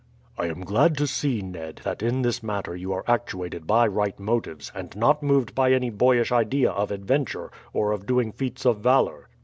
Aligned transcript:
"I 0.35 0.47
am 0.47 0.61
glad 0.61 0.97
to 0.97 1.05
see, 1.05 1.43
Ned, 1.43 1.81
that 1.83 2.01
in 2.01 2.23
this 2.23 2.41
matter 2.41 2.75
you 2.75 2.91
are 2.91 3.03
actuated 3.07 3.67
by 3.67 3.85
right 3.85 4.19
motives, 4.19 4.71
and 4.73 4.95
not 4.95 5.21
moved 5.21 5.53
by 5.53 5.73
any 5.73 5.91
boyish 5.91 6.31
idea 6.31 6.71
of 6.71 6.89
adventure 6.89 7.51
or 7.71 7.91
of 7.91 8.07
doing 8.07 8.31
feats 8.31 8.65
of 8.65 8.79
valour. 8.79 9.29